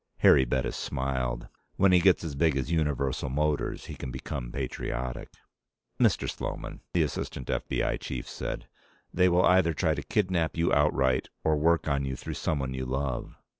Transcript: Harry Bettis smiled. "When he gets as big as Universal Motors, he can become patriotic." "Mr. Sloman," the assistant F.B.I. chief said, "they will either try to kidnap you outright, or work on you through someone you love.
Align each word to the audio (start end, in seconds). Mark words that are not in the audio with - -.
Harry 0.21 0.45
Bettis 0.45 0.75
smiled. 0.75 1.47
"When 1.75 1.91
he 1.91 1.99
gets 1.99 2.23
as 2.23 2.33
big 2.33 2.57
as 2.57 2.71
Universal 2.71 3.29
Motors, 3.29 3.85
he 3.85 3.93
can 3.93 4.09
become 4.09 4.51
patriotic." 4.51 5.29
"Mr. 5.99 6.27
Sloman," 6.27 6.81
the 6.93 7.03
assistant 7.03 7.51
F.B.I. 7.51 7.97
chief 7.97 8.27
said, 8.27 8.67
"they 9.13 9.29
will 9.29 9.45
either 9.45 9.75
try 9.75 9.93
to 9.93 10.01
kidnap 10.01 10.57
you 10.57 10.73
outright, 10.73 11.29
or 11.43 11.55
work 11.55 11.87
on 11.87 12.03
you 12.03 12.15
through 12.15 12.33
someone 12.33 12.73
you 12.73 12.87
love. 12.87 13.35